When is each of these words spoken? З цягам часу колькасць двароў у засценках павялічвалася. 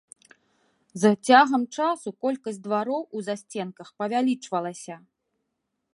З 1.01 1.11
цягам 1.29 1.61
часу 1.77 2.07
колькасць 2.27 2.59
двароў 2.65 3.01
у 3.19 3.21
засценках 3.27 3.87
павялічвалася. 4.01 4.95